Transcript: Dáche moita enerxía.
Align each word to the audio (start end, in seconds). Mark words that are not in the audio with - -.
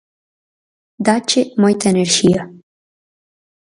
Dáche 1.07 1.41
moita 1.61 1.85
enerxía. 1.93 2.41